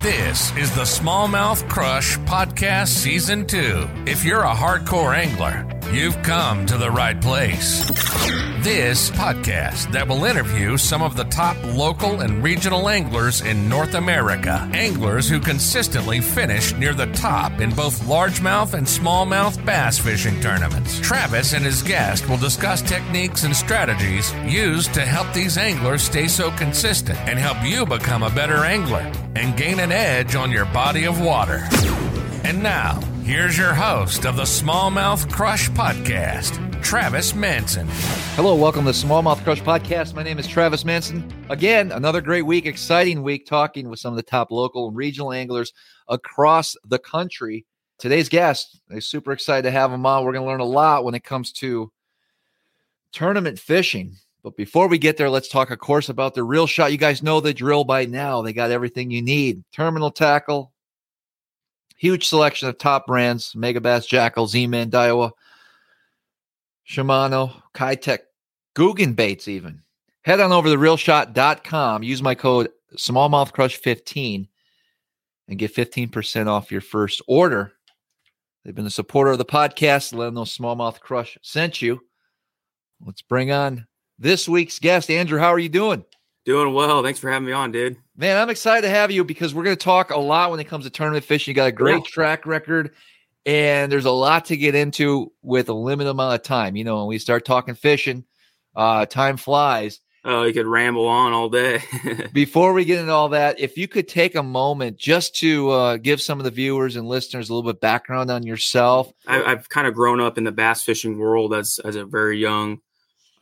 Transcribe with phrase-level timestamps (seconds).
[0.00, 3.88] This is the Smallmouth Crush Podcast Season 2.
[4.06, 7.84] If you're a hardcore angler, you've come to the right place.
[8.62, 13.94] This podcast that will interview some of the top local and regional anglers in North
[13.94, 14.68] America.
[14.74, 21.00] Anglers who consistently finish near the top in both largemouth and smallmouth bass fishing tournaments.
[21.00, 26.28] Travis and his guest will discuss techniques and strategies used to help these anglers stay
[26.28, 30.66] so consistent and help you become a better angler and gain an edge on your
[30.66, 31.66] body of water.
[32.48, 37.86] And now, here's your host of the Smallmouth Crush Podcast, Travis Manson.
[38.36, 40.14] Hello, welcome to the Smallmouth Crush Podcast.
[40.14, 41.30] My name is Travis Manson.
[41.50, 45.34] Again, another great week, exciting week talking with some of the top local and regional
[45.34, 45.74] anglers
[46.08, 47.66] across the country.
[47.98, 50.24] Today's guest, I'm super excited to have him on.
[50.24, 51.92] We're going to learn a lot when it comes to
[53.12, 54.16] tournament fishing.
[54.42, 56.92] But before we get there, let's talk, of course, about the Reel Shot.
[56.92, 58.40] You guys know the drill by now.
[58.40, 60.72] They got everything you need terminal tackle,
[61.98, 65.32] huge selection of top brands Megabass, Jackall, Z Man, Daiwa,
[66.88, 68.20] Shimano, Keitech,
[68.74, 69.82] Googan baits, even.
[70.22, 72.02] Head on over to reelshot.com.
[72.02, 74.48] Use my code smallmouthcrush15
[75.48, 77.72] and get 15% off your first order.
[78.64, 80.14] They've been a supporter of the podcast.
[80.14, 82.00] Let them know Smallmouth Crush sent you.
[83.04, 83.86] Let's bring on
[84.18, 85.10] this week's guest.
[85.10, 86.04] Andrew, how are you doing?
[86.48, 87.02] Doing well.
[87.02, 87.98] Thanks for having me on, dude.
[88.16, 90.64] Man, I'm excited to have you because we're going to talk a lot when it
[90.64, 91.52] comes to tournament fishing.
[91.52, 92.10] You got a great yeah.
[92.10, 92.94] track record,
[93.44, 96.74] and there's a lot to get into with a limited amount of time.
[96.74, 98.24] You know, when we start talking fishing,
[98.74, 100.00] uh, time flies.
[100.24, 101.82] Oh, you could ramble on all day.
[102.32, 105.96] Before we get into all that, if you could take a moment just to uh,
[105.98, 109.12] give some of the viewers and listeners a little bit background on yourself.
[109.26, 112.38] I, I've kind of grown up in the bass fishing world as as a very
[112.38, 112.80] young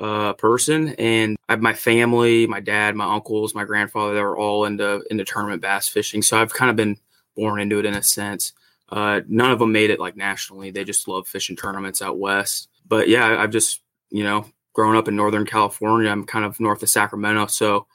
[0.00, 4.36] uh, person, and I, have my family, my dad, my uncles, my grandfather, they were
[4.36, 6.22] all into into tournament bass fishing.
[6.22, 6.96] So I've kind of been
[7.34, 8.52] born into it in a sense.
[8.88, 12.68] Uh, none of them made it like nationally; they just love fishing tournaments out west.
[12.86, 13.80] But yeah, I've just
[14.10, 16.10] you know grown up in Northern California.
[16.10, 17.86] I'm kind of north of Sacramento, so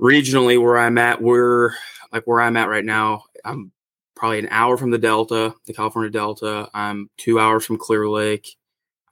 [0.00, 1.72] regionally where I'm at, we're
[2.12, 3.24] like where I'm at right now.
[3.44, 3.72] I'm
[4.14, 6.68] probably an hour from the Delta, the California Delta.
[6.74, 8.56] I'm two hours from Clear Lake.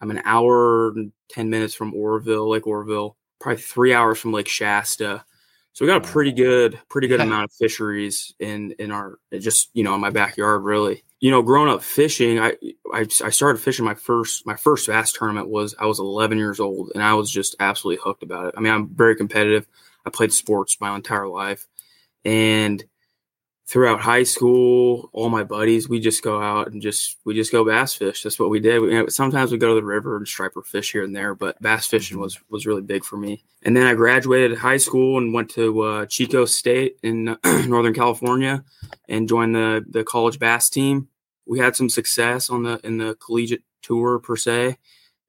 [0.01, 4.49] I'm an hour and 10 minutes from Oroville, Lake Oroville, probably three hours from Lake
[4.49, 5.25] Shasta.
[5.73, 9.71] So we got a pretty good, pretty good amount of fisheries in in our just
[9.75, 10.65] you know in my backyard.
[10.65, 12.57] Really, you know, growing up fishing, I,
[12.93, 16.61] I I started fishing my first my first bass tournament was I was 11 years
[16.61, 18.55] old, and I was just absolutely hooked about it.
[18.57, 19.67] I mean, I'm very competitive.
[20.05, 21.67] I played sports my entire life,
[22.25, 22.83] and
[23.71, 27.65] throughout high school, all my buddies, we just go out and just we just go
[27.65, 28.25] bass fish.
[28.25, 28.81] That's what we did.
[28.81, 31.37] We, you know, sometimes we go to the river and striper fish here and there,
[31.37, 33.45] but bass fishing was was really big for me.
[33.63, 38.65] And then I graduated high school and went to uh, Chico State in Northern California
[39.09, 41.09] and joined the the college bass team.
[41.47, 44.79] We had some success on the in the collegiate tour per se.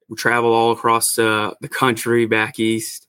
[0.08, 3.06] We traveled all across uh, the country back east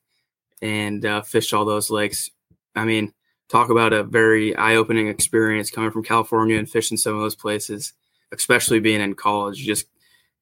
[0.61, 2.29] and uh, fished all those lakes.
[2.75, 3.13] I mean
[3.49, 7.93] talk about a very eye-opening experience coming from California and fishing some of those places,
[8.31, 9.59] especially being in college.
[9.59, 9.87] You just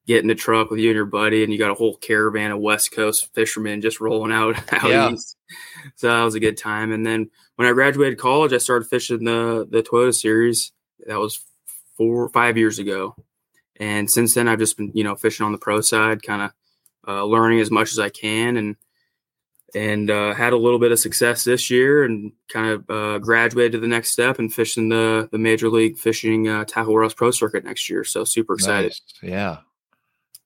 [0.07, 2.51] get in the truck with you and your buddy, and you got a whole caravan
[2.51, 5.11] of West Coast fishermen just rolling out out yeah.
[5.11, 5.37] east.
[5.95, 6.91] So that was a good time.
[6.91, 10.71] And then when I graduated college, I started fishing the the Toyota Series.
[11.05, 11.43] That was
[11.97, 13.15] four five years ago,
[13.77, 16.51] and since then I've just been you know fishing on the pro side, kind of
[17.07, 18.75] uh, learning as much as I can and
[19.75, 23.73] and uh, had a little bit of success this year and kind of uh, graduated
[23.73, 27.31] to the next step and fishing the the major league fishing uh, tackle warehouse pro
[27.31, 28.03] circuit next year.
[28.03, 28.91] So super excited.
[28.91, 29.01] Nice.
[29.21, 29.57] Yeah,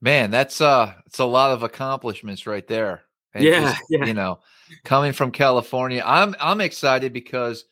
[0.01, 3.01] man, that's uh, it's a lot of accomplishments right there.
[3.33, 4.39] And yeah, just, yeah, you know,
[4.83, 7.65] coming from California, I'm I'm excited because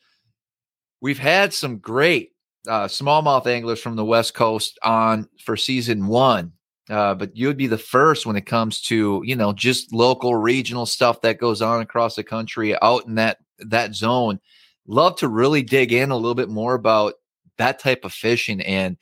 [1.00, 2.32] we've had some great
[2.68, 6.52] uh, smallmouth anglers from the West Coast on for season one
[6.90, 10.36] uh, but you would be the first when it comes to you know just local
[10.36, 14.38] regional stuff that goes on across the country out in that that zone
[14.86, 17.14] love to really dig in a little bit more about
[17.56, 18.96] that type of fishing and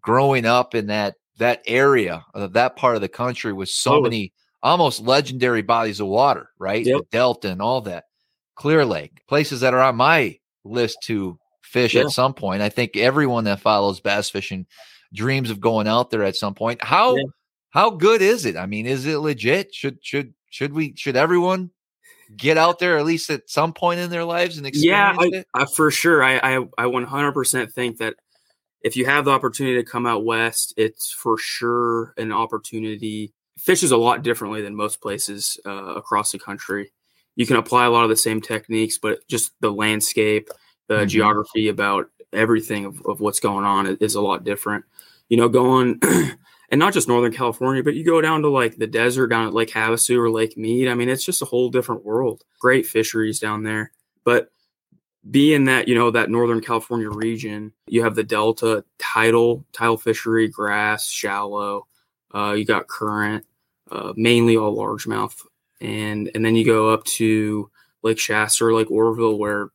[0.00, 4.00] growing up in that that area of that part of the country with so oh.
[4.00, 6.98] many almost legendary bodies of water right yep.
[6.98, 8.04] the delta and all that
[8.56, 12.00] clear lake places that are on my list to fish yeah.
[12.00, 14.66] at some point i think everyone that follows bass fishing
[15.12, 16.82] dreams of going out there at some point.
[16.82, 17.24] How yeah.
[17.70, 18.56] How good is it?
[18.56, 19.74] I mean, is it legit?
[19.74, 21.70] Should should should we should everyone
[22.36, 25.62] get out there at least at some point in their lives and experience yeah, I,
[25.62, 26.22] I, for sure.
[26.22, 28.14] I, I I 100% think that
[28.82, 33.32] if you have the opportunity to come out west, it's for sure an opportunity.
[33.58, 36.92] Fishes a lot differently than most places uh, across the country.
[37.34, 40.48] You can apply a lot of the same techniques, but just the landscape,
[40.88, 41.08] The Mhm.
[41.08, 44.84] geography about everything of, of what's going on is a lot different.
[45.28, 46.00] You know, going
[46.70, 49.54] and not just Northern California, but you go down to like the desert down at
[49.54, 50.88] Lake Havasu or Lake Mead.
[50.88, 52.44] I mean, it's just a whole different world.
[52.60, 53.92] Great fisheries down there.
[54.24, 54.50] But
[55.28, 60.48] being that, you know, that Northern California region, you have the Delta tidal, tidal fishery,
[60.48, 61.86] grass, shallow,
[62.34, 63.46] uh, you got current,
[63.90, 65.40] uh, mainly all largemouth.
[65.80, 67.70] And and then you go up to
[68.02, 69.70] Lake Shasta or Lake Oroville where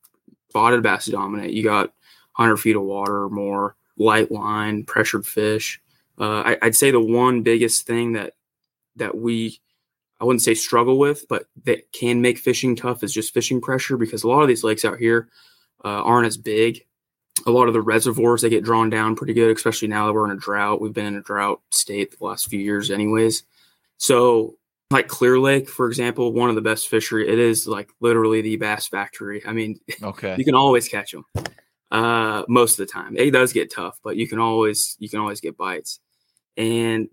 [0.50, 1.52] spotted bass dominate.
[1.52, 1.94] You got
[2.36, 5.82] 100 feet of water or more, light line, pressured fish.
[6.20, 8.34] Uh, I, I'd say the one biggest thing that
[8.96, 9.60] that we
[10.20, 13.98] I wouldn't say struggle with, but that can make fishing tough is just fishing pressure
[13.98, 15.28] because a lot of these lakes out here
[15.84, 16.86] uh, aren't as big.
[17.46, 20.26] A lot of the reservoirs they get drawn down pretty good, especially now that we're
[20.26, 20.80] in a drought.
[20.80, 23.44] We've been in a drought state the last few years, anyways.
[23.98, 24.56] So,
[24.92, 27.28] like Clear Lake, for example, one of the best fishery.
[27.28, 29.42] It is like literally the bass factory.
[29.46, 30.36] I mean, Okay.
[30.38, 31.26] you can always catch them
[31.94, 35.20] uh most of the time it does get tough but you can always you can
[35.20, 36.00] always get bites
[36.58, 37.08] and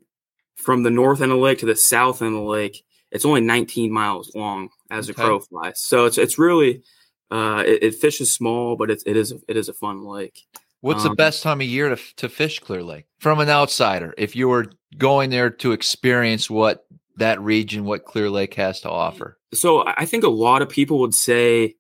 [0.57, 3.25] from the north end of the lake to the south end of the lake it's
[3.25, 6.83] only 19 miles long as a crow flies so it's it's really
[7.31, 10.43] uh it, it fishes small but it, it is it is a fun lake
[10.83, 14.15] What's the Um, best time of year to to fish Clear Lake from an outsider?
[14.17, 14.65] If you were
[14.97, 16.87] going there to experience what
[17.17, 19.37] that region, what Clear Lake has to offer.
[19.53, 21.75] so I I think a lot of people would say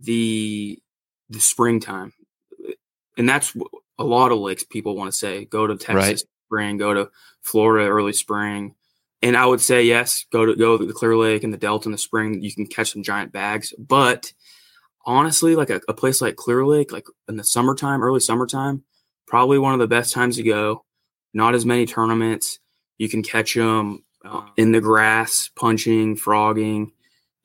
[0.00, 0.78] the
[1.28, 2.14] the springtime,
[3.18, 3.54] and that's
[3.98, 6.22] a lot of lakes people want to say go to Texas Right.
[6.48, 7.10] Spring, go to
[7.42, 8.74] Florida early spring,
[9.20, 11.88] and I would say yes, go to go to the Clear Lake and the Delta
[11.88, 12.42] in the spring.
[12.42, 14.32] You can catch some giant bags, but
[15.04, 18.82] honestly, like a, a place like Clear Lake, like in the summertime, early summertime,
[19.26, 20.84] probably one of the best times to go.
[21.34, 22.58] Not as many tournaments.
[22.96, 26.92] You can catch them uh, in the grass, punching, frogging,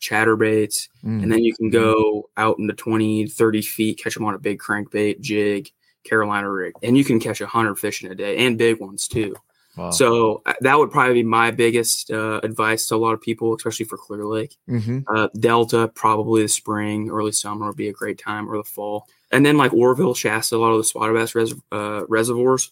[0.02, 1.22] chatterbaits, Mm.
[1.24, 4.60] and then you can go out into 20, 30 feet, catch them on a big
[4.60, 5.70] crankbait, jig,
[6.04, 9.08] Carolina rig, and you can catch a hundred fish in a day and big ones
[9.08, 9.36] too.
[9.76, 9.90] Wow.
[9.90, 13.56] So uh, that would probably be my biggest uh, advice to a lot of people,
[13.56, 14.56] especially for Clear Lake.
[14.70, 15.04] Mhm.
[15.08, 19.08] Uh, Delta, probably the spring, early summer would be a great time, or the fall.
[19.32, 22.72] And then like Oroville, Shasta, a lot of the spotted bass res- uh, reservoirs,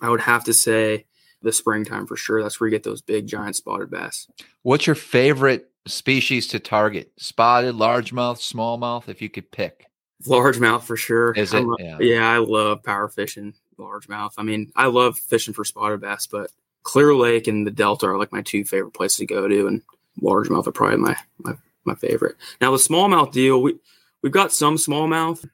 [0.00, 1.04] I would have to say
[1.42, 2.42] the springtime for sure.
[2.42, 4.26] That's where you get those big giant spotted bass.
[4.62, 7.12] What's your favorite species to target?
[7.18, 9.88] Spotted, largemouth, smallmouth, if you could pick.
[10.24, 11.32] Largemouth for sure.
[11.32, 11.64] Is I it?
[11.66, 11.98] lo- Yeah.
[12.00, 14.32] yeah, I love power fishing largemouth.
[14.38, 16.50] I mean, I love fishing for spotted bass, but
[16.82, 19.82] Clear Lake and the Delta are like my two favorite places to go to, and
[20.22, 21.54] largemouth are probably my my,
[21.84, 22.36] my favorite.
[22.60, 23.76] Now the smallmouth deal, we
[24.22, 25.48] we've got some smallmouth.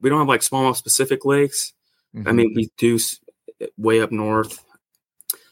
[0.00, 1.72] We don't have like smallmouth specific lakes.
[2.14, 2.34] I Mhm.
[2.34, 2.98] mean, we do
[3.76, 4.64] way up north,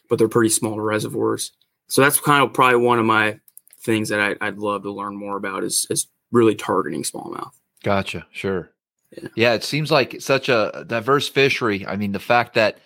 [0.08, 1.52] but they're pretty small reservoirs.
[1.88, 3.38] So that's kind of probably one of my
[3.80, 7.52] things that I, I'd love to learn more about is is really targeting smallmouth.
[7.82, 8.26] Gotcha.
[8.30, 8.70] Sure.
[9.10, 9.28] Yeah.
[9.36, 9.54] Yeah.
[9.54, 11.86] It seems like such a diverse fishery.
[11.86, 12.78] I mean, the fact that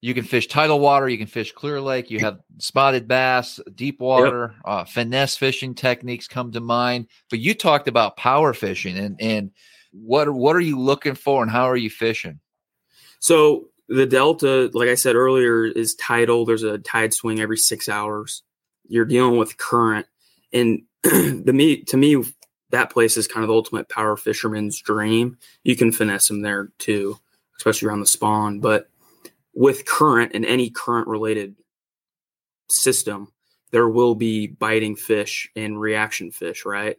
[0.00, 4.00] you can fish tidal water, you can fish clear lake, you have spotted bass, deep
[4.00, 7.06] water, uh, finesse fishing techniques come to mind.
[7.30, 9.50] But you talked about power fishing and, and
[9.92, 12.40] what, what are you looking for and how are you fishing?
[13.20, 16.44] So the delta, like I said earlier, is tidal.
[16.44, 18.42] There's a tide swing every six hours.
[18.86, 20.06] You're dealing with current,
[20.52, 22.22] and the me to me
[22.74, 25.38] that place is kind of the ultimate power fisherman's dream.
[25.62, 27.16] You can finesse them there too,
[27.56, 28.58] especially around the spawn.
[28.58, 28.88] But
[29.54, 31.54] with current and any current related
[32.68, 33.32] system,
[33.70, 36.96] there will be biting fish and reaction fish, right?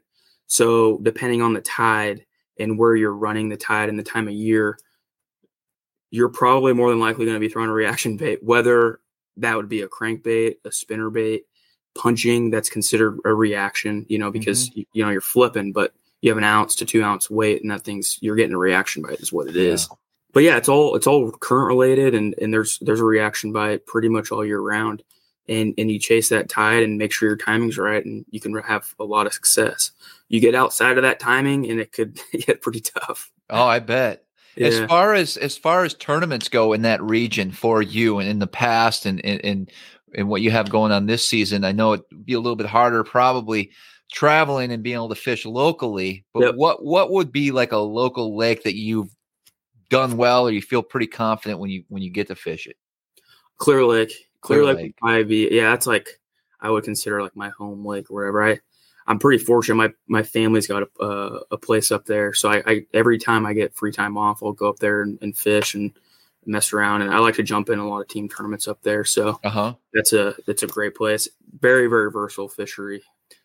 [0.48, 2.26] So depending on the tide
[2.58, 4.78] and where you're running the tide and the time of year,
[6.10, 9.02] you're probably more than likely going to be throwing a reaction bait, whether
[9.38, 11.44] that would be a crankbait, a spinner bait,
[11.96, 12.52] punching.
[12.52, 14.80] That's considered a reaction, you know, because mm-hmm.
[14.80, 17.72] you, you know you're flipping, but you have an ounce to two ounce weight, and
[17.72, 19.90] that thing's you're getting a reaction bite is what it is.
[20.34, 23.86] But yeah, it's all it's all current related, and and there's there's a reaction bite
[23.86, 25.04] pretty much all year round,
[25.48, 28.54] and and you chase that tide and make sure your timing's right, and you can
[28.58, 29.92] have a lot of success.
[30.28, 33.32] You get outside of that timing, and it could get pretty tough.
[33.50, 34.26] Oh, I bet.
[34.58, 38.40] As far as as far as tournaments go in that region for you and in
[38.40, 39.72] the past and and and,
[40.16, 42.68] and what you have going on this season, I know it'd be a little bit
[42.68, 43.72] harder probably
[44.12, 46.26] traveling and being able to fish locally.
[46.34, 46.56] But Yep.
[46.56, 49.10] what what would be like a local lake that you've
[49.90, 52.78] done well or you feel pretty confident when you when you get to fish it?
[53.58, 54.14] Clear Lake.
[54.42, 55.28] Clear, Clear Lake, Lake.
[55.28, 56.08] be yeah, that's like
[56.62, 58.44] I would consider like my home lake or wherever.
[58.48, 58.60] I
[59.08, 59.76] I'm pretty fortunate.
[59.76, 63.46] My my family's got a uh, a place up there, so I, I every time
[63.46, 65.92] I get free time off, I'll go up there and, and fish and
[66.46, 67.02] mess around.
[67.02, 69.04] And I like to jump in a lot of team tournaments up there.
[69.06, 69.74] So Uh huh.
[69.94, 71.28] that's a that's a great place.
[71.60, 73.02] Very very versatile fishery.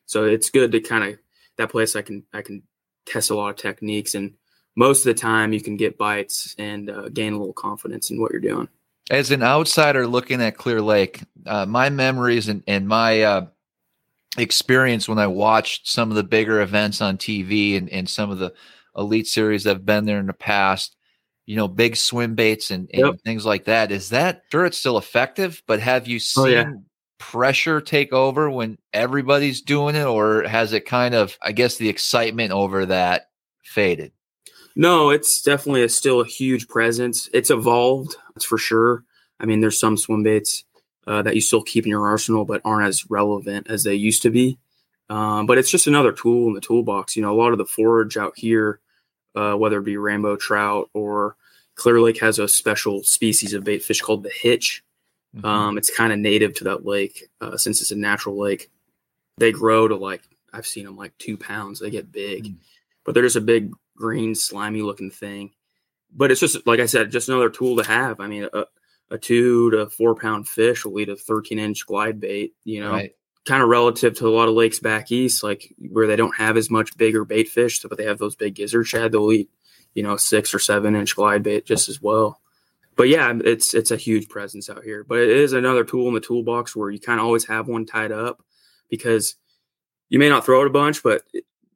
[0.06, 1.18] So it's good to kind of
[1.56, 1.96] that place.
[1.96, 2.62] I can I can
[3.06, 4.34] test a lot of techniques and
[4.76, 8.20] most of the time you can get bites and uh, gain a little confidence in
[8.20, 8.68] what you're doing.
[9.10, 13.46] As an outsider looking at Clear Lake, uh, my memories and, and my uh,
[14.38, 18.38] experience when I watched some of the bigger events on TV and, and some of
[18.38, 18.54] the
[18.96, 20.96] elite series that have been there in the past,
[21.50, 23.20] you know, big swim baits and, and yep.
[23.24, 23.90] things like that.
[23.90, 26.70] Is that sure it's still effective, but have you seen oh, yeah.
[27.18, 31.88] pressure take over when everybody's doing it, or has it kind of, I guess, the
[31.88, 33.30] excitement over that
[33.64, 34.12] faded?
[34.76, 37.28] No, it's definitely a, still a huge presence.
[37.34, 39.02] It's evolved, that's for sure.
[39.40, 40.62] I mean, there's some swim baits
[41.08, 44.22] uh, that you still keep in your arsenal, but aren't as relevant as they used
[44.22, 44.56] to be.
[45.08, 47.16] Um, but it's just another tool in the toolbox.
[47.16, 48.78] You know, a lot of the forage out here,
[49.34, 51.36] uh, whether it be rainbow trout or
[51.74, 54.82] Clear Lake has a special species of bait fish called the hitch.
[55.34, 55.46] Mm-hmm.
[55.46, 58.70] Um, it's kind of native to that lake uh, since it's a natural lake.
[59.38, 60.22] They grow to like
[60.52, 61.80] I've seen them like two pounds.
[61.80, 62.56] They get big, mm-hmm.
[63.04, 65.52] but they're just a big green slimy looking thing.
[66.12, 68.20] But it's just like I said, just another tool to have.
[68.20, 68.64] I mean, a,
[69.10, 72.54] a two to four pound fish will eat a 13 inch glide bait.
[72.64, 73.14] You know, right
[73.46, 76.56] kind of relative to a lot of lakes back east, like where they don't have
[76.56, 79.12] as much bigger bait fish, but they have those big gizzard shad.
[79.12, 79.50] They'll eat,
[79.94, 82.40] you know, six or seven inch glide bait just as well.
[82.96, 85.04] But yeah, it's it's a huge presence out here.
[85.04, 87.86] But it is another tool in the toolbox where you kind of always have one
[87.86, 88.42] tied up
[88.90, 89.36] because
[90.10, 91.22] you may not throw it a bunch, but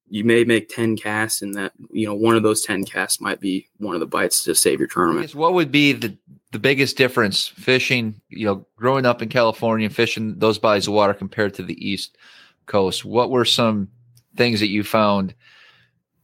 [0.09, 3.40] you may make 10 casts and that you know one of those 10 casts might
[3.40, 6.16] be one of the bites to save your tournament what would be the
[6.54, 11.12] the biggest difference fishing you know growing up in california fishing those bodies of water
[11.12, 12.16] compared to the east
[12.66, 13.88] coast what were some
[14.37, 15.34] things that you found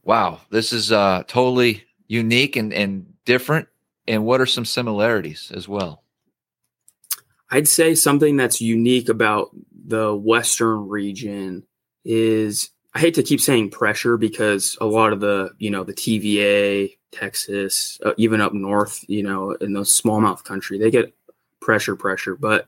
[0.03, 3.67] wow this is uh totally unique and and different
[4.07, 6.03] and what are some similarities as well?
[7.49, 9.49] I'd say something that's unique about
[9.85, 11.63] the western region
[12.03, 15.93] is I hate to keep saying pressure because a lot of the, you know, the
[15.93, 21.13] TVA, Texas, uh, even up north, you know, in those smallmouth country, they get
[21.61, 22.35] pressure, pressure.
[22.35, 22.67] But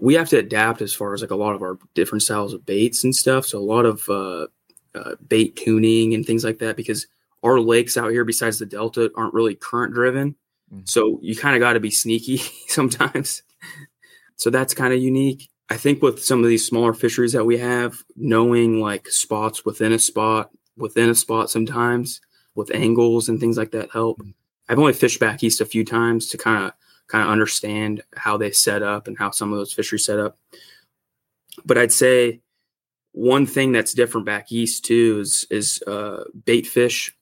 [0.00, 2.66] we have to adapt as far as like a lot of our different styles of
[2.66, 3.46] baits and stuff.
[3.46, 4.48] So a lot of uh,
[4.94, 7.06] uh, bait tuning and things like that because
[7.42, 10.34] our lakes out here, besides the Delta, aren't really current driven.
[10.72, 10.82] Mm-hmm.
[10.84, 13.42] So you kind of got to be sneaky sometimes.
[14.36, 15.48] so that's kind of unique.
[15.68, 19.92] I think with some of these smaller fisheries that we have, knowing like spots within
[19.92, 22.20] a spot, within a spot sometimes
[22.54, 24.18] with angles and things like that help.
[24.18, 24.30] Mm-hmm.
[24.68, 26.72] I've only fished back east a few times to kind of
[27.08, 30.38] kind of understand how they set up and how some of those fisheries set up.
[31.64, 32.40] But I'd say
[33.12, 37.16] one thing that's different back east too is is uh, bait fish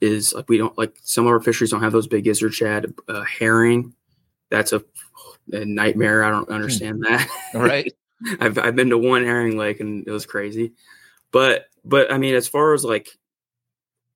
[0.00, 2.92] is like we don't like some of our fisheries don't have those big gizzard shad
[3.08, 3.94] uh, herring.
[4.50, 4.82] That's a
[5.52, 6.24] a nightmare.
[6.24, 6.52] I don't hmm.
[6.54, 7.28] understand that.
[7.54, 7.92] Right.
[8.38, 10.72] I've I've been to one herring lake and it was crazy.
[11.32, 13.18] But but I mean as far as like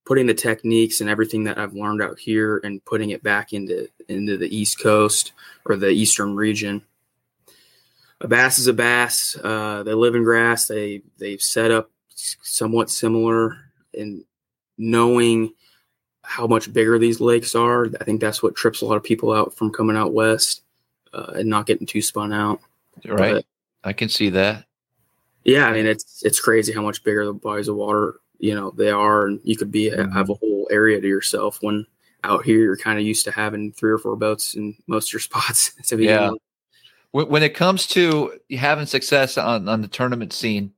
[0.05, 3.89] putting the techniques and everything that I've learned out here and putting it back into
[4.09, 5.33] into the East Coast
[5.65, 6.83] or the Eastern region.
[8.21, 9.37] A bass is a bass.
[9.43, 10.67] Uh, they live in grass.
[10.67, 13.57] They they've set up somewhat similar
[13.93, 14.25] in
[14.77, 15.55] knowing
[16.23, 17.87] how much bigger these lakes are.
[18.01, 20.64] I think that's what trips a lot of people out from coming out west
[21.15, 22.61] uh, and not getting too spun out.
[23.07, 23.35] Right.
[23.35, 23.45] But,
[23.85, 24.65] I can see that.
[25.45, 28.71] Yeah, I mean it's it's crazy how much bigger the bodies of water you know
[28.71, 30.13] they are, and you could be mm-hmm.
[30.13, 31.59] have a whole area to yourself.
[31.61, 31.87] When
[32.25, 35.13] out here, you're kind of used to having three or four boats in most of
[35.13, 35.73] your spots.
[35.93, 36.31] yeah.
[37.11, 40.73] When, when it comes to having success on on the tournament scene,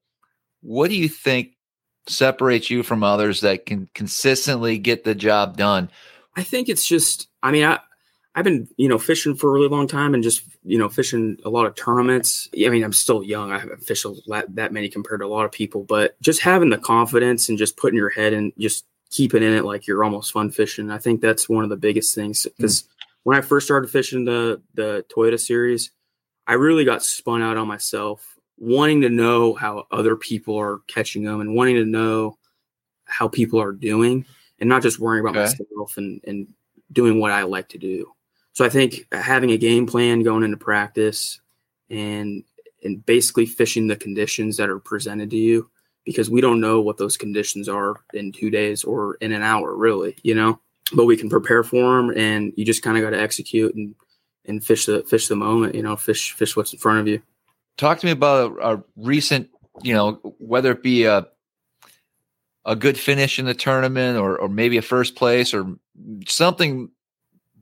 [0.62, 1.52] what do you think
[2.08, 5.90] separates you from others that can consistently get the job done?
[6.36, 7.28] I think it's just.
[7.42, 7.78] I mean, I
[8.36, 11.38] I've been, you know, fishing for a really long time and just, you know, fishing
[11.46, 12.50] a lot of tournaments.
[12.54, 13.50] I mean, I'm still young.
[13.50, 16.76] I haven't fished that many compared to a lot of people, but just having the
[16.76, 20.50] confidence and just putting your head and just keeping in it like you're almost fun
[20.50, 20.90] fishing.
[20.90, 22.86] I think that's one of the biggest things because mm.
[23.22, 25.90] when I first started fishing the the Toyota series,
[26.46, 31.24] I really got spun out on myself, wanting to know how other people are catching
[31.24, 32.36] them and wanting to know
[33.06, 34.26] how people are doing
[34.58, 35.54] and not just worrying about okay.
[35.58, 36.48] myself and and
[36.92, 38.12] doing what I like to do.
[38.56, 41.42] So I think having a game plan going into practice
[41.90, 42.42] and
[42.82, 45.68] and basically fishing the conditions that are presented to you
[46.06, 49.76] because we don't know what those conditions are in two days or in an hour,
[49.76, 50.58] really, you know.
[50.94, 53.94] But we can prepare for them, and you just kind of got to execute and
[54.46, 57.20] and fish the fish the moment, you know, fish fish what's in front of you.
[57.76, 59.50] Talk to me about a, a recent,
[59.82, 61.26] you know, whether it be a
[62.64, 65.76] a good finish in the tournament or or maybe a first place or
[66.26, 66.88] something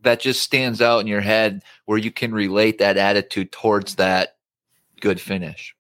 [0.05, 4.37] that just stands out in your head where you can relate that attitude towards that
[5.01, 5.75] good finish?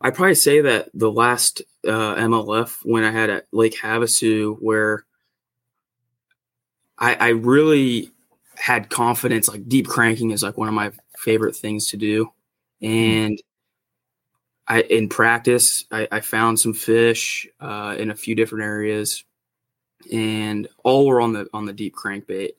[0.00, 5.04] I'd probably say that the last uh, MLF when I had at Lake Havasu, where
[6.98, 8.10] I, I really
[8.56, 9.48] had confidence.
[9.48, 12.32] Like deep cranking is like one of my favorite things to do,
[12.80, 13.40] and
[14.68, 19.24] I in practice I, I found some fish uh, in a few different areas,
[20.12, 22.50] and all were on the on the deep crankbait.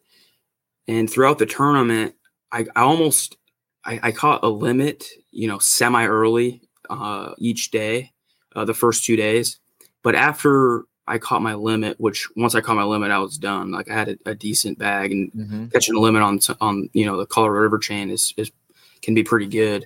[0.89, 2.15] And throughout the tournament,
[2.51, 3.37] I, I almost
[3.85, 8.11] I, I caught a limit, you know, semi early uh, each day,
[8.55, 9.59] uh, the first two days.
[10.01, 13.71] But after I caught my limit, which once I caught my limit, I was done.
[13.71, 15.67] Like I had a, a decent bag, and mm-hmm.
[15.67, 18.51] catching a limit on on you know the Colorado River chain is is
[19.03, 19.85] can be pretty good.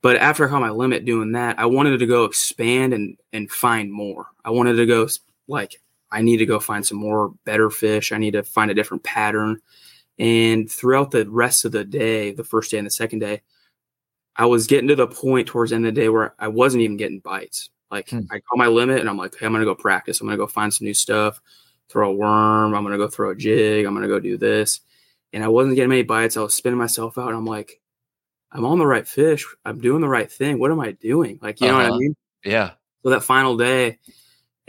[0.00, 3.50] But after I caught my limit doing that, I wanted to go expand and and
[3.50, 4.26] find more.
[4.44, 5.08] I wanted to go
[5.48, 5.80] like
[6.12, 8.12] I need to go find some more better fish.
[8.12, 9.60] I need to find a different pattern.
[10.18, 13.42] And throughout the rest of the day, the first day and the second day,
[14.36, 16.82] I was getting to the point towards the end of the day where I wasn't
[16.82, 17.70] even getting bites.
[17.90, 18.20] Like hmm.
[18.30, 20.20] I call my limit and I'm like, hey, I'm gonna go practice.
[20.20, 21.40] I'm gonna go find some new stuff,
[21.88, 22.74] throw a worm.
[22.74, 23.84] I'm gonna go throw a jig.
[23.84, 24.80] I'm gonna go do this.
[25.32, 26.36] And I wasn't getting many bites.
[26.36, 27.28] I was spinning myself out.
[27.28, 27.80] And I'm like,
[28.50, 29.46] I'm on the right fish.
[29.64, 30.58] I'm doing the right thing.
[30.58, 31.38] What am I doing?
[31.42, 31.76] Like, you uh-huh.
[31.76, 31.98] know what I uh-huh.
[31.98, 32.16] mean?
[32.44, 32.70] Yeah.
[33.02, 33.98] So that final day,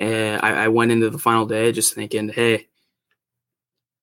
[0.01, 2.67] uh, I, I went into the final day just thinking, hey,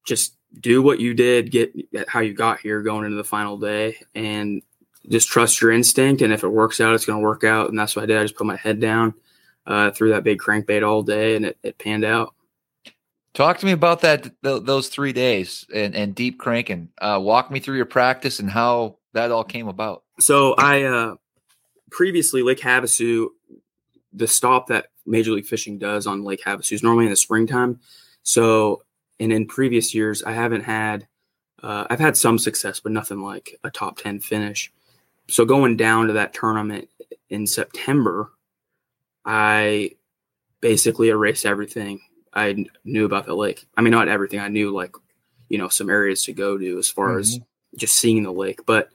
[0.07, 1.73] just do what you did, get
[2.09, 4.63] how you got here going into the final day, and
[5.09, 6.23] just trust your instinct.
[6.23, 7.69] And if it works out, it's going to work out.
[7.69, 8.19] And that's what I did.
[8.19, 9.15] I just put my head down,
[9.67, 12.35] uh, threw that big crankbait all day, and it, it panned out.
[13.35, 16.89] Talk to me about that th- those three days and, and deep cranking.
[16.99, 20.05] Uh, walk me through your practice and how that all came about.
[20.21, 21.17] So I uh,
[21.91, 23.29] previously Lake Havasu,
[24.15, 27.79] the stop that Major League Fishing does on Lake Havasu is normally in the springtime.
[28.23, 28.83] So
[29.21, 31.07] and in previous years, I haven't had.
[31.63, 34.71] Uh, I've had some success, but nothing like a top ten finish
[35.29, 36.89] so going down to that tournament
[37.29, 38.31] in September,
[39.25, 39.93] I
[40.61, 42.01] basically erased everything
[42.33, 43.67] I knew about the lake.
[43.77, 44.41] I mean, not everything.
[44.41, 44.95] I knew like,
[45.49, 47.21] you know, some areas to go to as far mm-hmm.
[47.21, 47.41] as
[47.77, 48.91] just seeing the lake, but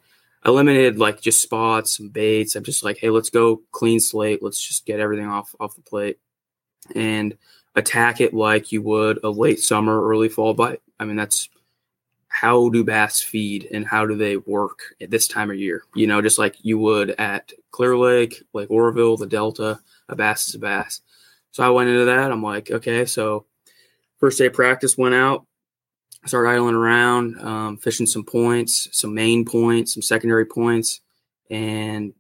[0.46, 2.56] eliminated like just spots, some baits.
[2.56, 4.42] I'm just like, hey, let's go clean slate.
[4.42, 6.20] Let's just get everything off off the plate
[6.96, 7.38] and
[7.76, 10.82] attack it like you would a late summer, early fall bite.
[11.00, 11.50] I mean, that's
[12.28, 15.84] how do bass feed and how do they work at this time of year?
[15.96, 20.48] You know, just like you would at Clear Lake, Lake Oroville, the Delta, a bass
[20.48, 21.02] is a bass.
[21.52, 22.32] So I went into that.
[22.32, 23.46] I'm like, okay, so
[24.18, 25.46] first day practice went out,
[26.26, 31.02] started idling around, um, fishing some points, some main points, some secondary points,
[31.50, 32.14] and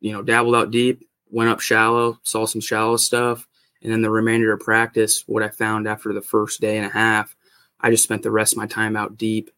[0.00, 3.46] you know, dabbled out deep, went up shallow, saw some shallow stuff,
[3.82, 6.90] and then the remainder of practice, what I found after the first day and a
[6.90, 7.34] half
[7.82, 9.50] I just spent the rest of my time out deep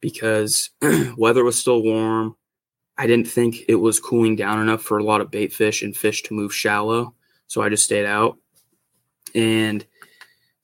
[0.00, 0.70] because
[1.16, 2.36] weather was still warm.
[2.98, 5.96] I didn't think it was cooling down enough for a lot of bait fish and
[5.96, 7.14] fish to move shallow.
[7.46, 8.36] So I just stayed out.
[9.34, 9.84] And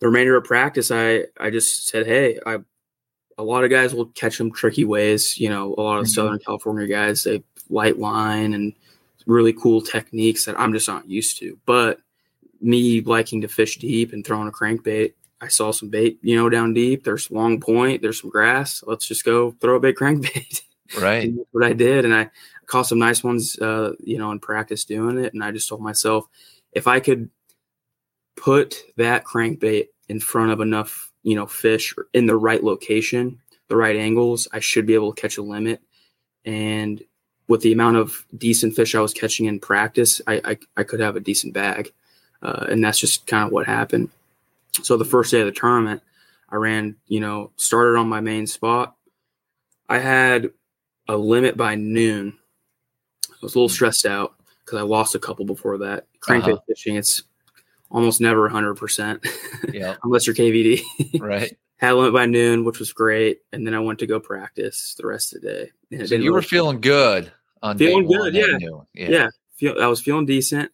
[0.00, 2.58] the remainder of practice, I, I just said, Hey, I,
[3.38, 5.38] a lot of guys will catch them tricky ways.
[5.38, 6.12] You know, a lot of mm-hmm.
[6.12, 8.74] Southern California guys, they light line and
[9.26, 11.58] really cool techniques that I'm just not used to.
[11.64, 12.00] But
[12.60, 16.48] me liking to fish deep and throwing a crankbait, I saw some bait, you know,
[16.48, 17.04] down deep.
[17.04, 18.02] There's long point.
[18.02, 18.82] There's some grass.
[18.86, 20.62] Let's just go throw a big crankbait.
[20.98, 21.34] Right.
[21.36, 22.30] that's what I did, and I
[22.66, 25.34] caught some nice ones, uh, you know, in practice doing it.
[25.34, 26.26] And I just told myself,
[26.72, 27.30] if I could
[28.36, 33.76] put that crankbait in front of enough, you know, fish in the right location, the
[33.76, 35.82] right angles, I should be able to catch a limit.
[36.44, 37.02] And
[37.48, 41.00] with the amount of decent fish I was catching in practice, I I, I could
[41.00, 41.92] have a decent bag,
[42.42, 44.10] uh, and that's just kind of what happened.
[44.82, 46.02] So the first day of the tournament,
[46.48, 48.94] I ran, you know, started on my main spot.
[49.88, 50.50] I had
[51.08, 52.38] a limit by noon.
[53.30, 56.06] I was a little stressed out because I lost a couple before that.
[56.20, 56.60] Crankbait uh-huh.
[56.66, 57.22] fishing, it's
[57.90, 59.26] almost never 100%.
[59.72, 59.96] Yeah.
[60.04, 60.82] unless you're KVD.
[61.20, 61.56] right.
[61.76, 63.40] Had a limit by noon, which was great.
[63.52, 66.06] And then I went to go practice the rest of the day.
[66.06, 67.30] so you were feeling good
[67.62, 68.34] on feeling good.
[68.34, 68.58] Yeah.
[68.94, 69.08] yeah.
[69.08, 69.28] Yeah.
[69.56, 70.70] Feel, I was feeling decent.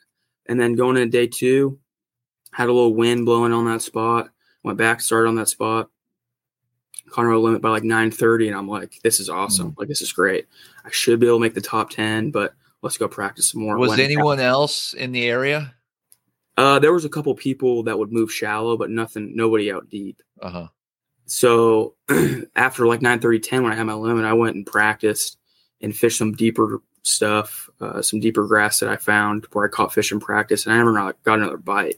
[0.46, 1.78] And then going into day two,
[2.52, 4.30] had a little wind blowing on that spot.
[4.62, 5.90] Went back, started on that spot.
[7.10, 9.72] Conroe limit by like 9:30, and I'm like, this is awesome.
[9.72, 9.78] Mm.
[9.78, 10.46] Like this is great.
[10.84, 13.78] I should be able to make the top 10, but let's go practice some more.
[13.78, 15.74] Was anyone else in the area?
[16.56, 20.22] Uh, there was a couple people that would move shallow, but nothing, nobody out deep.
[20.40, 20.68] Uh huh.
[21.26, 21.94] So
[22.56, 25.38] after like 9 30, 10, when I had my limit, I went and practiced
[25.80, 29.94] and fished some deeper stuff, uh, some deeper grass that I found where I caught
[29.94, 31.96] fish in practice, and I never got another bite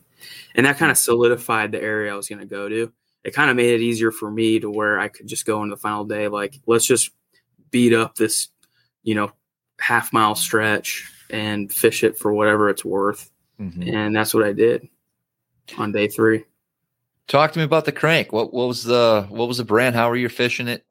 [0.55, 2.93] and that kind of solidified the area I was going to go to.
[3.25, 5.75] It kind of made it easier for me to where I could just go into
[5.75, 7.11] the final day, like let's just
[7.71, 8.49] beat up this,
[9.03, 9.33] you know,
[9.81, 13.31] half mile stretch and fish it for whatever it's worth.
[13.61, 13.95] Mm-hmm.
[13.95, 14.89] And that's what I did
[15.77, 16.45] on day three.
[17.27, 18.33] Talk to me about the crank.
[18.33, 19.97] What what was the what was the brand?
[19.97, 20.85] How were you fishing it?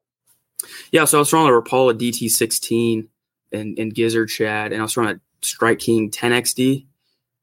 [0.92, 3.08] Yeah, so I was throwing a Rapala DT16
[3.52, 6.86] and, and Gizzard Shad, and I was throwing a Strike King 10XD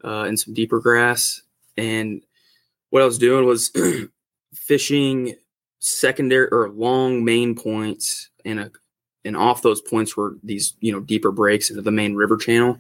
[0.05, 1.43] uh, in some deeper grass.
[1.77, 2.23] And
[2.91, 3.71] what I was doing was
[4.55, 5.35] fishing
[5.79, 8.71] secondary or long main points and a
[9.25, 12.79] and off those points were these you know deeper breaks into the main river channel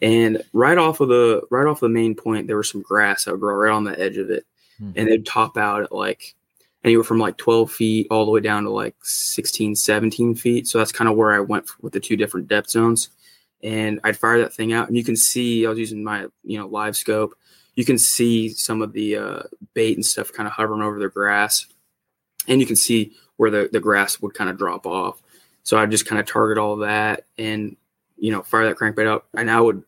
[0.00, 3.32] and right off of the right off the main point there was some grass that
[3.32, 4.44] would grow right on the edge of it
[4.80, 4.92] mm-hmm.
[4.96, 6.34] and they'd top out at like
[6.84, 10.66] anywhere from like 12 feet all the way down to like 16 17 feet.
[10.66, 13.10] So that's kind of where i went with the two different depth zones.
[13.62, 14.88] And i'd fire that thing out.
[14.88, 17.30] And you can see i was using my you know LiveScope.
[17.74, 19.42] You can see some of the uh,
[19.72, 21.66] bait and stuff kind of hovering over the grass.
[22.46, 25.22] And you can see where the, the grass would kind of drop off.
[25.62, 27.76] So I'd just kind of target all of that and
[28.16, 29.82] you know fire that crankbait out and i would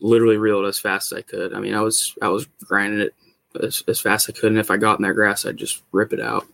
[0.00, 1.54] literally reel it as fast as i could.
[1.54, 3.14] I mean i was i was grinding it
[3.60, 4.50] as, as fast as I could.
[4.50, 6.46] And if I got in that grass, I'd just rip it out.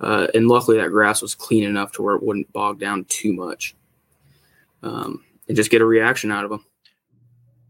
[0.00, 3.32] Uh, and luckily, that grass was clean enough to where it wouldn't bog down too
[3.32, 3.74] much,
[4.82, 6.64] um, and just get a reaction out of them.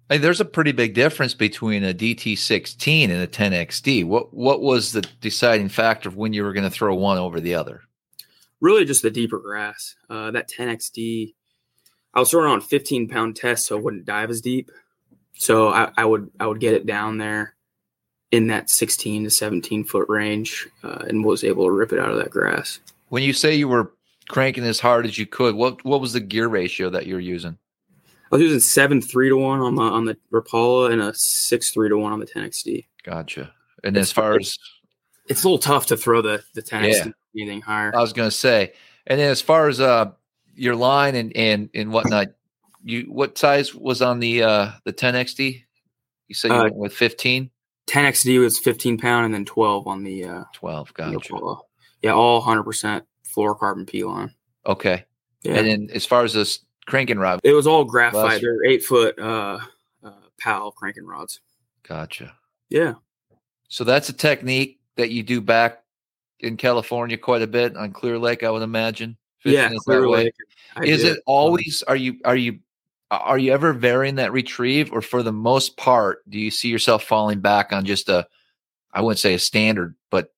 [0.09, 4.05] Hey, there's a pretty big difference between a DT16 and a 10XD.
[4.05, 7.41] What what was the deciding factor of when you were going to throw one over
[7.41, 7.83] the other?
[8.61, 9.95] Really, just the deeper grass.
[10.09, 11.35] Uh, that 10XD,
[12.15, 14.71] I was throwing on 15 pound test, so it wouldn't dive as deep.
[15.35, 17.56] So I, I would I would get it down there
[18.33, 22.11] in that 16 to 17 foot range uh, and was able to rip it out
[22.11, 22.81] of that grass.
[23.09, 23.93] When you say you were
[24.29, 27.59] cranking as hard as you could, what what was the gear ratio that you're using?
[28.33, 31.71] I was using seven three to one on the on the Rapala and a six
[31.71, 32.87] three to one on the 10XD.
[33.05, 33.53] Gotcha.
[33.85, 34.59] And it's, as far as
[35.29, 37.43] it's a little tough to throw the the 10XD yeah.
[37.43, 37.95] anything higher.
[37.95, 38.73] I was going to say,
[39.07, 40.11] and then as far as uh
[40.55, 42.29] your line and and and whatnot,
[42.83, 45.63] you what size was on the uh the 10XD?
[46.27, 47.51] You said you uh, went with 15.
[47.87, 50.95] 10XD was 15 pound and then 12 on the uh, 12.
[50.95, 51.35] Gotcha.
[52.03, 54.33] Yeah, all 100% fluorocarbon P-Line.
[54.67, 55.05] Okay.
[55.43, 55.55] Yeah.
[55.55, 58.41] And then as far as this cranking rod, it was all graphite.
[58.41, 59.59] They're eight foot uh,
[60.03, 61.41] uh, Powell cranking rods.
[61.87, 62.37] Gotcha.
[62.69, 62.95] Yeah.
[63.69, 65.83] So that's a technique that you do back
[66.41, 69.17] in California quite a bit on Clear Lake, I would imagine.
[69.45, 70.35] Yeah, Clear Lake.
[70.83, 71.85] Is it always?
[71.87, 72.59] Are you are you
[73.11, 77.05] are you ever varying that retrieve or for the most part do you see yourself
[77.05, 78.27] falling back on just a
[78.93, 80.33] i wouldn't say a standard but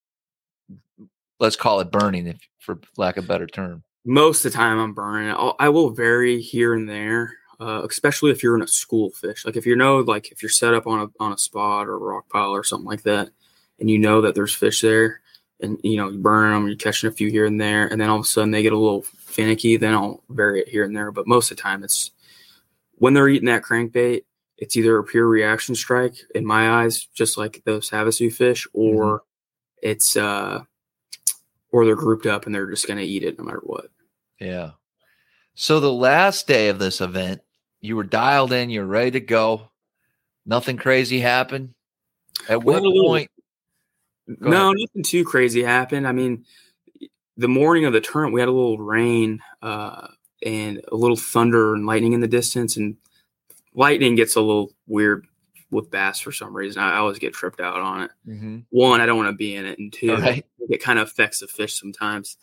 [1.39, 3.83] let's call it burning if for lack of a better term?
[4.05, 5.31] Most of the time i'm burning.
[5.31, 9.45] I'll, I will vary here and there uh, especially if you're in a school fish.
[9.45, 11.95] Like if you know like if you're set up on a on a spot or
[11.95, 13.29] a rock pile or something like that
[13.79, 15.21] and you know that there's fish there
[15.59, 18.09] and you know you burn them you're catching a few here and there and then
[18.09, 20.95] all of a sudden they get a little finicky then i'll vary it here and
[20.95, 21.11] there.
[21.11, 22.11] But most of the time it's
[22.99, 24.23] when they're eating that crankbait,
[24.57, 29.19] it's either a pure reaction strike in my eyes, just like those Havasu fish, or
[29.19, 29.89] mm-hmm.
[29.89, 30.63] it's uh
[31.71, 33.89] or they're grouped up and they're just gonna eat it no matter what.
[34.39, 34.71] Yeah.
[35.55, 37.41] So the last day of this event,
[37.81, 39.71] you were dialed in, you're ready to go.
[40.45, 41.73] Nothing crazy happened.
[42.47, 43.29] At what point?
[44.27, 44.75] no, ahead.
[44.77, 46.07] nothing too crazy happened.
[46.07, 46.45] I mean,
[47.37, 49.41] the morning of the tournament, we had a little rain.
[49.61, 50.07] Uh,
[50.45, 52.77] and a little thunder and lightning in the distance.
[52.77, 52.97] And
[53.73, 55.25] lightning gets a little weird
[55.71, 56.81] with bass for some reason.
[56.81, 58.11] I, always get tripped out on it.
[58.27, 58.59] Mm-hmm.
[58.69, 60.45] One, I don't want to be in it, and two, right.
[60.69, 62.37] it kind of affects the fish sometimes.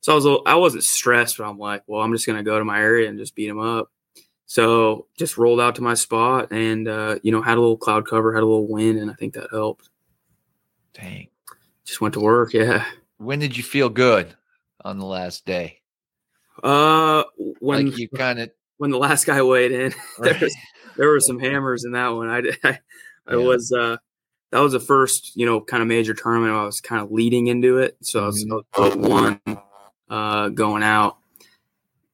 [0.00, 2.58] So I was little, I wasn't stressed, but I'm like, well, I'm just gonna go
[2.58, 3.90] to my area and just beat them up.
[4.46, 8.06] So just rolled out to my spot and uh, you know had a little cloud
[8.08, 9.90] cover, had a little wind, and I think that helped.
[10.94, 11.28] Dang.
[11.84, 12.52] Just went to work.
[12.54, 12.84] Yeah.
[13.18, 14.34] When did you feel good
[14.84, 15.79] on the last day?
[16.62, 17.24] Uh,
[17.60, 20.56] when like you kind of when the last guy weighed in, there, was,
[20.96, 22.28] there were some hammers in that one.
[22.28, 22.78] I I,
[23.26, 23.36] I yeah.
[23.36, 23.96] was uh
[24.50, 27.46] that was the first you know kind of major tournament I was kind of leading
[27.46, 28.52] into it, so mm-hmm.
[28.74, 29.40] I was, one
[30.08, 31.18] uh going out.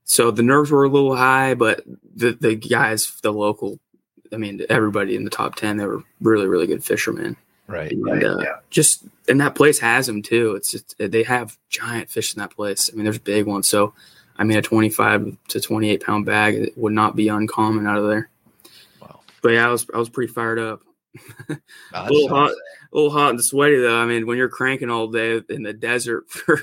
[0.05, 1.83] So the nerves were a little high, but
[2.15, 3.79] the the guys, the local,
[4.33, 7.37] I mean everybody in the top ten, they were really really good fishermen.
[7.69, 7.91] Right.
[7.91, 8.57] And, right uh, yeah.
[8.71, 10.55] Just and that place has them too.
[10.55, 12.91] It's just, they have giant fish in that place.
[12.93, 13.69] I mean, there's big ones.
[13.69, 13.93] So
[14.39, 18.31] I mean, a 25 to 28 pound bag would not be uncommon out of there.
[19.01, 19.21] Wow.
[19.43, 20.83] But yeah, I was I was pretty fired up.
[21.95, 24.01] a little hot, a little hot and sweaty though.
[24.01, 26.61] I mean, when you're cranking all day in the desert for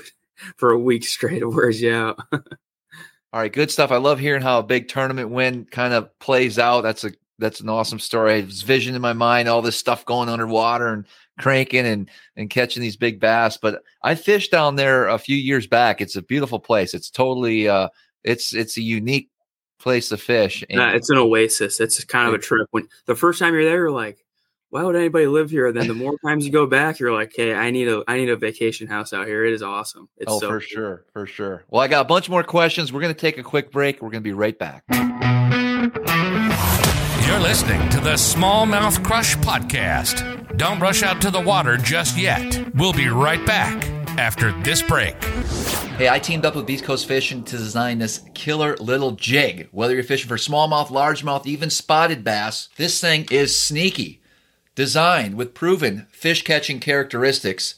[0.56, 2.18] for a week straight, it wears you out.
[2.32, 3.90] all right, good stuff.
[3.90, 6.82] I love hearing how a big tournament win kind of plays out.
[6.82, 8.40] That's a that's an awesome story.
[8.40, 11.06] It's vision in my mind, all this stuff going underwater and
[11.38, 13.56] cranking and and catching these big bass.
[13.56, 16.00] But I fished down there a few years back.
[16.00, 16.94] It's a beautiful place.
[16.94, 17.88] It's totally uh
[18.22, 19.30] it's it's a unique
[19.78, 20.64] place to fish.
[20.68, 21.80] And yeah, it's an oasis.
[21.80, 22.68] It's kind of a trip.
[22.70, 24.24] When the first time you're there, you're like,
[24.70, 25.70] why would anybody live here?
[25.70, 28.28] Then the more times you go back, you're like, hey, I need a I need
[28.28, 29.44] a vacation house out here.
[29.44, 30.08] It is awesome.
[30.16, 30.66] It's oh, so for cool.
[30.66, 31.64] sure, for sure.
[31.70, 32.92] Well, I got a bunch more questions.
[32.92, 34.02] We're going to take a quick break.
[34.02, 34.82] We're going to be right back.
[37.26, 40.43] You're listening to the Smallmouth Crush Podcast.
[40.56, 42.72] Don't rush out to the water just yet.
[42.74, 43.84] We'll be right back
[44.18, 45.20] after this break.
[45.96, 49.68] Hey, I teamed up with Beast Coast Fishing to design this killer little jig.
[49.72, 54.20] Whether you're fishing for smallmouth, largemouth, even spotted bass, this thing is sneaky.
[54.76, 57.74] Designed with proven fish catching characteristics,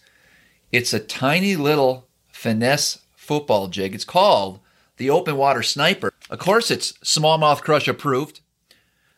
[0.70, 3.94] it's a tiny little finesse football jig.
[3.94, 4.60] It's called
[4.98, 6.12] the Open Water Sniper.
[6.28, 8.40] Of course, it's smallmouth crush approved.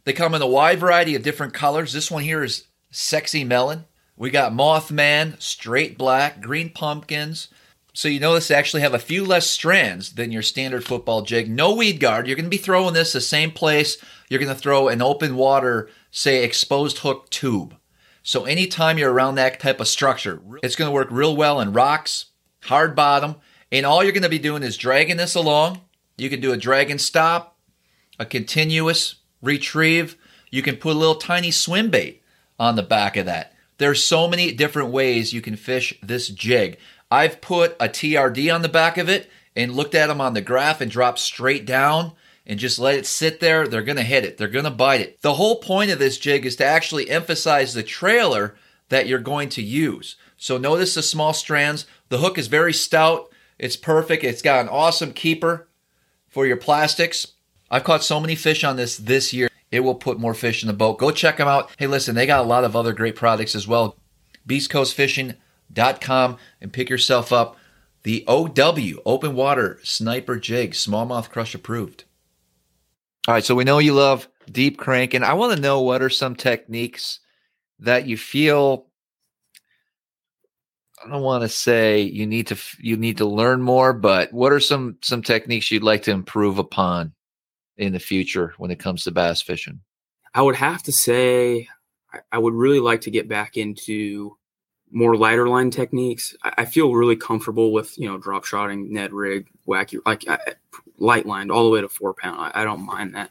[0.04, 1.92] They come in a wide variety of different colors.
[1.92, 3.84] This one here is sexy melon.
[4.16, 7.48] We got Mothman, straight black, green pumpkins.
[7.92, 11.50] So you notice they actually have a few less strands than your standard football jig.
[11.50, 12.26] No weed guard.
[12.26, 13.96] You're going to be throwing this the same place
[14.28, 17.76] you're going to throw an open water, say, exposed hook tube.
[18.22, 21.72] So anytime you're around that type of structure, it's going to work real well in
[21.72, 22.26] rocks,
[22.64, 23.36] hard bottom,
[23.72, 25.80] and all you're going to be doing is dragging this along.
[26.16, 27.56] You can do a drag and stop,
[28.18, 30.16] a continuous retrieve.
[30.50, 32.22] You can put a little tiny swim bait
[32.58, 33.54] on the back of that.
[33.78, 36.78] There's so many different ways you can fish this jig.
[37.10, 40.40] I've put a TRD on the back of it and looked at them on the
[40.40, 42.12] graph and dropped straight down
[42.46, 43.66] and just let it sit there.
[43.68, 44.36] They're going to hit it.
[44.36, 45.22] They're going to bite it.
[45.22, 48.56] The whole point of this jig is to actually emphasize the trailer
[48.88, 50.16] that you're going to use.
[50.36, 51.86] So notice the small strands.
[52.08, 53.30] The hook is very stout.
[53.58, 54.24] It's perfect.
[54.24, 55.68] It's got an awesome keeper
[56.28, 57.34] for your plastics.
[57.70, 59.48] I've caught so many fish on this this year.
[59.70, 60.98] It will put more fish in the boat.
[60.98, 61.70] Go check them out.
[61.78, 63.96] Hey, listen, they got a lot of other great products as well.
[64.46, 67.56] BeastCoastFishing.com and pick yourself up
[68.02, 72.04] the OW Open Water Sniper Jig Smallmouth Crush approved.
[73.26, 76.00] All right, so we know you love deep crank, and I want to know what
[76.00, 77.20] are some techniques
[77.80, 78.86] that you feel
[81.04, 84.52] I don't want to say you need to you need to learn more, but what
[84.52, 87.12] are some some techniques you'd like to improve upon
[87.78, 89.80] in the future when it comes to bass fishing?
[90.34, 91.68] I would have to say
[92.12, 94.36] I, I would really like to get back into
[94.90, 96.36] more lighter line techniques.
[96.42, 100.24] I, I feel really comfortable with you know drop shotting, Ned rig, wacky, like
[100.98, 102.40] light lined all the way to four pound.
[102.40, 103.30] I, I don't mind that,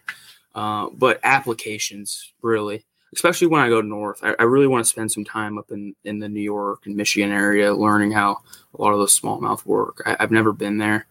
[0.55, 5.11] uh, but applications really, especially when I go north, I, I really want to spend
[5.11, 8.41] some time up in in the New York and Michigan area, learning how
[8.73, 10.03] a lot of those smallmouth work.
[10.05, 11.07] I've never been there,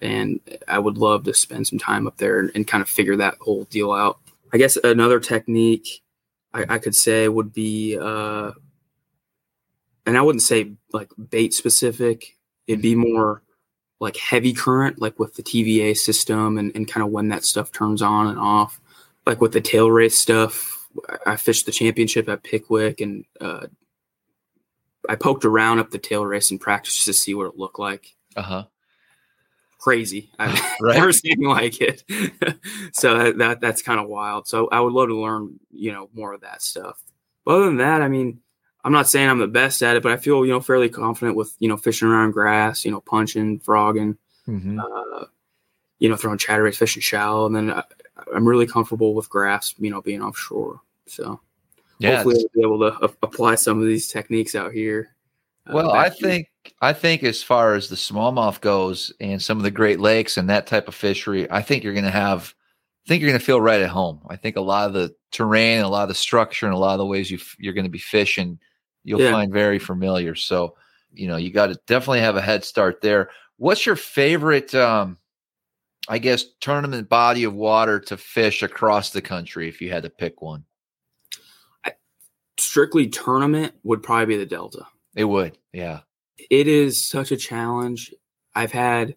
[0.00, 3.16] and I would love to spend some time up there and, and kind of figure
[3.16, 4.18] that whole deal out.
[4.52, 6.02] I guess another technique
[6.52, 7.98] I, I could say would be.
[8.00, 8.52] Uh,
[10.06, 12.36] and I wouldn't say like bait specific.
[12.66, 13.42] It'd be more
[14.00, 17.70] like heavy current, like with the TVA system and, and kind of when that stuff
[17.70, 18.80] turns on and off.
[19.26, 20.88] Like with the tail race stuff,
[21.26, 23.66] I fished the championship at Pickwick and uh,
[25.08, 28.14] I poked around up the tail race in practice to see what it looked like.
[28.34, 28.64] Uh huh.
[29.80, 30.30] Crazy.
[30.38, 30.96] I've Right.
[30.96, 32.04] never seen like it.
[32.92, 34.46] so that, that that's kind of wild.
[34.46, 37.02] So I would love to learn, you know, more of that stuff.
[37.44, 38.40] But other than that, I mean,
[38.84, 41.36] I'm not saying I'm the best at it, but I feel you know fairly confident
[41.36, 44.16] with you know fishing around grass, you know punching, frogging,
[44.48, 44.80] Mm-hmm.
[44.80, 45.24] uh,
[45.98, 47.82] you know throwing chatterbaits, fishing shallow, and then I,
[48.34, 50.80] I'm really comfortable with grass, you know being offshore.
[51.06, 51.40] So
[51.98, 52.16] Yeah.
[52.16, 55.14] hopefully I'll be able to a- apply some of these techniques out here.
[55.72, 56.48] Well, I think
[56.80, 60.48] I think as far as the smallmouth goes and some of the Great Lakes and
[60.50, 62.54] that type of fishery, I think you're going to have
[63.06, 64.20] I think you're going to feel right at home.
[64.28, 66.92] I think a lot of the terrain, a lot of the structure, and a lot
[66.92, 68.58] of the ways you f- you're going to be fishing,
[69.04, 69.32] you'll Yeah.
[69.32, 70.34] find very familiar.
[70.34, 70.76] So,
[71.12, 73.30] you know, you got to definitely have a head start there.
[73.56, 75.18] What's your favorite um
[76.08, 80.10] I guess tournament body of water to fish across the country if you had to
[80.10, 80.64] pick one?
[82.58, 84.86] strictly tournament would probably be the Delta.
[85.14, 85.58] It would.
[85.72, 86.00] Yeah.
[86.50, 88.14] it is such a challenge.
[88.54, 89.14] I've had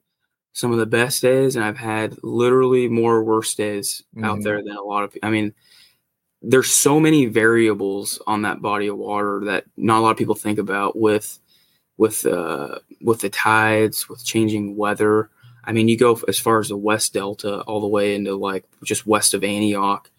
[0.51, 4.43] some of the best days, and I've had literally more worse days out Mhm.
[4.43, 5.17] there than a lot of.
[5.23, 5.53] I mean,
[6.41, 10.35] there's so many variables on that body of water that not a lot of people
[10.35, 11.39] think about with
[11.97, 15.29] with uh, with the tides, with changing weather.
[15.63, 18.65] I mean, you go as far as the West Delta, all the way into like
[18.83, 20.09] just west of Antioch.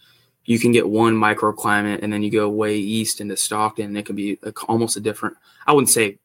[0.47, 4.05] You can get one microclimate, and then you go way east into Stockton, and it
[4.07, 5.37] can be a, almost a different.
[5.67, 6.19] I wouldn't say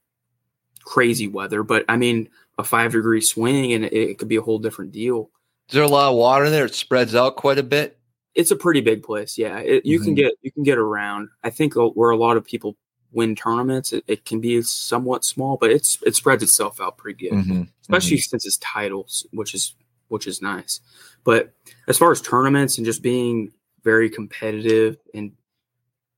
[0.84, 4.42] crazy weather, but I mean a five degree swing and it, it could be a
[4.42, 5.30] whole different deal.
[5.70, 6.66] Is there a lot of water there?
[6.66, 7.98] It spreads out quite a bit.
[8.36, 9.60] It's a pretty big place, yeah.
[9.60, 10.18] It, you can Mhm.
[10.18, 11.30] get you can get around.
[11.44, 12.76] I think where a lot of people
[13.12, 17.30] win tournaments, it, it can be somewhat small, but it's it spreads itself out pretty
[17.30, 17.70] good, Mhm.
[17.84, 19.76] especially since it's titles, which is
[20.08, 20.80] which is nice.
[21.24, 21.54] But
[21.88, 23.52] as far as tournaments and just being
[23.84, 25.32] very competitive and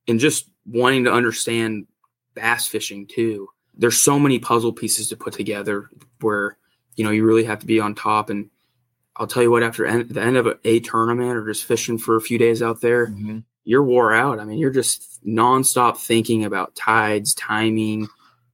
[0.08, 1.88] and just wanting to understand
[2.34, 3.48] bass fishing too.
[3.76, 5.90] There's so many puzzle pieces to put together
[6.22, 6.58] where
[6.96, 8.30] you know you really have to be on top.
[8.30, 8.50] And
[9.16, 11.98] I'll tell you what, after en- the end of a, a tournament or just fishing
[11.98, 13.40] for a few days out there, Mm-hmm.
[13.64, 14.40] you're wore out.
[14.40, 18.08] I mean, you're just nonstop thinking about tides, timing,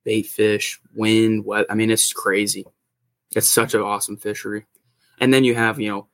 [0.04, 1.66] bait fish, wind, what.
[1.70, 2.66] I mean, it's crazy.
[3.36, 4.66] It's such an awesome fishery.
[5.20, 6.08] And then you have, you know,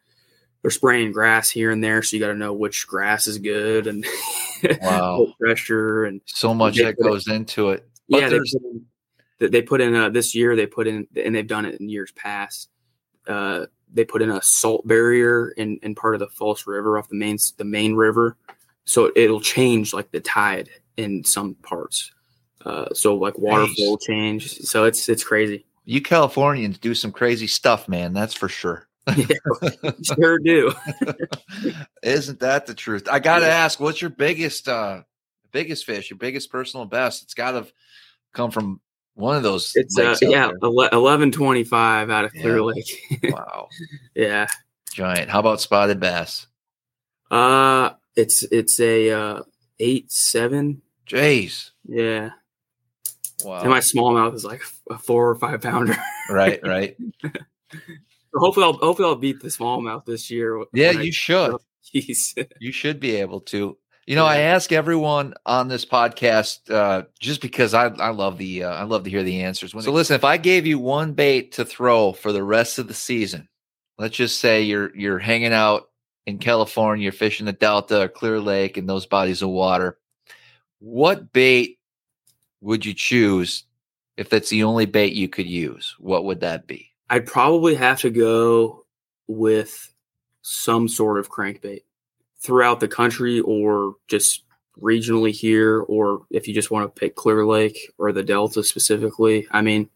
[0.63, 3.85] they're spraying grass here and there, so you got to know which grass is good
[3.85, 4.03] and
[4.81, 5.33] Wow.
[5.39, 7.87] pressure and So much that goes into it.
[8.09, 10.55] But yeah, they put, in, they- put in uh, this year.
[10.55, 12.69] They put in, and they've done it in years past.
[13.27, 17.09] Uh, they put in a salt barrier in, in part of the False River off
[17.09, 18.37] the main the main river,
[18.85, 22.11] so it'll change like the tide in some parts.
[22.65, 24.57] Uh, so like water flow change.
[24.59, 25.65] So it's it's crazy.
[25.85, 28.13] You Californians do some crazy stuff, man.
[28.13, 28.87] That's for sure.
[30.03, 30.71] sure do.
[32.01, 33.07] Isn't that the truth?
[33.11, 33.51] I got to Yeah.
[33.53, 35.03] ask, what's your biggest, uh,
[35.51, 37.23] biggest fish, your biggest personal best?
[37.23, 37.67] It's got to
[38.33, 38.79] come from
[39.15, 39.71] one of those.
[39.75, 42.99] It's uh, yeah, eleven twenty five out of Clear Lake.
[43.23, 43.67] Wow.
[44.15, 44.47] yeah.
[44.93, 45.29] Giant.
[45.29, 46.47] How about spotted bass?
[47.29, 49.41] Uh it's it's a uh
[49.79, 50.81] eight seven.
[51.07, 51.71] Jeez.
[51.85, 52.31] Yeah.
[53.43, 53.59] Wow.
[53.61, 55.95] And my smallmouth is like a four or five pounder.
[56.29, 56.95] right, right.
[58.35, 60.57] Hopefully I'll hopefully I'll beat the smallmouth this year.
[60.57, 61.55] when Yeah, I- you should.
[61.93, 62.47] Jeez.
[62.59, 63.77] You should be able to.
[64.05, 68.63] You know, I ask everyone on this podcast uh, just because I, I love the
[68.65, 69.71] uh, I love to hear the answers.
[69.71, 72.93] So listen, if I gave you one bait to throw for the rest of the
[72.93, 73.47] season,
[73.97, 75.89] let's just say you're you're hanging out
[76.25, 79.97] in California, you're fishing the Delta or Clear Lake and those bodies of water,
[80.79, 81.79] what bait
[82.61, 83.63] would you choose
[84.17, 85.95] if that's the only bait you could use?
[85.99, 86.92] What would that be?
[87.13, 88.85] I'd probably have to go
[89.27, 89.93] with
[90.41, 91.81] some sort of crankbait
[92.39, 94.41] throughout the country or just
[94.81, 99.47] regionally here, or if you just want to pick Clear Lake or the Delta specifically.
[99.51, 99.91] I mean,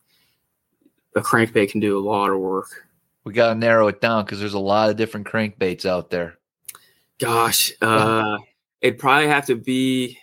[1.15, 2.87] a crankbait can do a lot of work.
[3.23, 6.37] We got to narrow it down because there's a lot of different crankbaits out there.
[7.17, 8.37] Gosh, uh,
[8.79, 10.19] it'd probably have to be.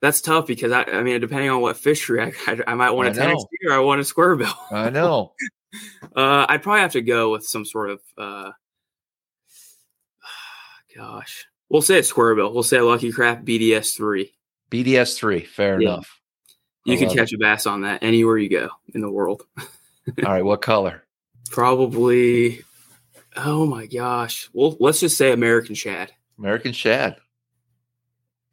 [0.00, 3.12] That's tough because I, I mean, depending on what fishery, I, I, I might want
[3.16, 3.68] tennis know.
[3.68, 4.54] or I want a square bill.
[4.70, 5.32] I know.
[6.14, 8.50] Uh, I'd probably have to go with some sort of, uh,
[10.96, 12.52] gosh, we'll say a square bill.
[12.52, 14.32] We'll say a Lucky Craft BDS three.
[14.70, 15.94] BDS three, fair Yeah.
[15.94, 16.18] enough.
[16.84, 19.42] You I can catch a bass on that anywhere you go in the world.
[19.58, 19.66] All
[20.32, 21.04] right, what color?
[21.50, 22.60] Probably.
[23.36, 24.50] Oh my gosh.
[24.52, 26.12] Well, let's just say American Shad.
[26.38, 27.16] American Shad.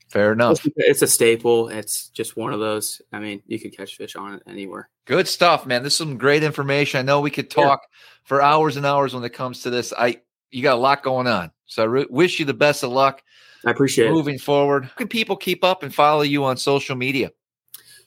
[0.10, 0.66] Fair enough.
[0.76, 1.70] It's a staple.
[1.70, 3.00] It's just one of those.
[3.14, 4.90] I mean, you could catch fish on it anywhere.
[5.06, 5.84] Good stuff, man.
[5.84, 7.00] This is some great information.
[7.00, 7.64] I know we could Yeah.
[7.64, 7.82] talk
[8.24, 9.94] for hours and hours when it comes to this.
[9.98, 12.92] I you got a lot going on, so I re- wish you the best of
[12.92, 13.22] luck
[13.66, 14.12] I appreciate it.
[14.12, 14.86] moving forward.
[14.86, 17.32] How can people keep up and follow you on social media?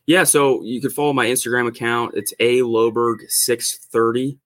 [0.06, 2.14] Yeah, so you can follow my Instagram account.
[2.16, 4.38] It's a Loberg six thirty,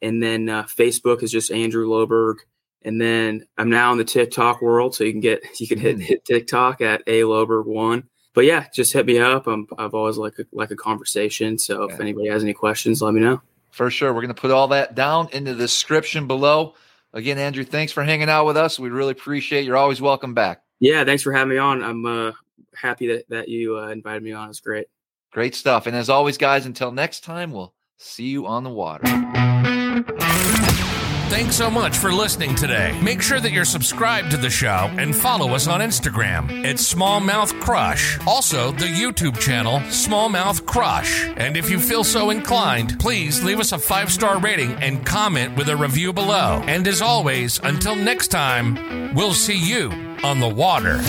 [0.00, 2.36] and then uh, Facebook is just Andrew Loberg.
[2.84, 5.96] And then I'm now in the TikTok world, so you can get you can hit,
[5.98, 6.02] Mm.
[6.02, 8.04] hit TikTok at a Loberg one.
[8.34, 9.46] But yeah, just hit me up.
[9.46, 11.58] I'm I've always like a, like a conversation.
[11.58, 13.40] So if anybody has any questions, let me know.
[13.70, 14.12] For sure.
[14.12, 16.74] We're going to put all that down in the description below.
[17.14, 18.78] Again, Andrew, thanks for hanging out with us.
[18.78, 19.64] We really appreciate it.
[19.66, 20.62] You're always welcome back.
[20.80, 21.82] Yeah, thanks for having me on.
[21.82, 22.32] I'm uh,
[22.74, 24.48] happy that that you uh, invited me on.
[24.50, 24.86] It's great.
[25.30, 25.86] Great stuff.
[25.86, 29.04] And as always, guys, until next time, we'll see you on the water.
[31.32, 32.94] Thanks so much for listening today.
[33.02, 36.62] Make sure that you're subscribed to the show and follow us on Instagram.
[36.62, 38.18] It's Smallmouth Crush.
[38.26, 41.26] Also, the YouTube channel, Smallmouth Crush.
[41.38, 45.56] And if you feel so inclined, please leave us a five star rating and comment
[45.56, 46.62] with a review below.
[46.66, 49.90] And as always, until next time, we'll see you
[50.22, 51.00] on the water.